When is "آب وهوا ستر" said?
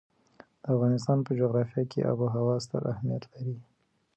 2.11-2.81